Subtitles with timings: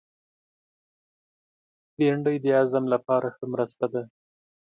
[1.97, 4.03] بېنډۍ د هضم لپاره ښه مرسته ده